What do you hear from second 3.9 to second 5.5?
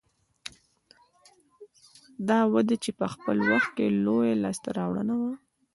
لویه لاسته راوړنه وه